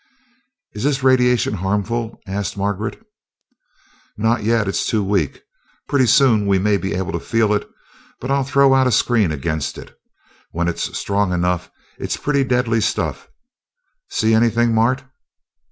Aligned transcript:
"Is 0.73 0.83
this 0.83 1.03
radiation 1.03 1.53
harmful?" 1.53 2.19
asked 2.25 2.57
Margaret. 2.57 2.99
"Not 4.17 4.43
yet 4.43 4.67
it's 4.67 4.87
too 4.87 5.03
weak. 5.03 5.43
Pretty 5.87 6.07
soon 6.07 6.47
we 6.47 6.57
may 6.57 6.77
be 6.77 6.95
able 6.95 7.11
to 7.11 7.19
feel 7.19 7.53
it; 7.53 7.69
then 8.19 8.31
I'll 8.31 8.43
throw 8.43 8.73
out 8.73 8.87
a 8.87 8.91
screen 8.91 9.31
against 9.31 9.77
it. 9.77 9.95
When 10.49 10.67
it's 10.67 10.97
strong 10.97 11.31
enough, 11.31 11.69
it's 11.99 12.17
pretty 12.17 12.43
deadly 12.43 12.81
stuff. 12.81 13.27
See 14.09 14.33
anything, 14.33 14.73
Mart?" 14.73 15.03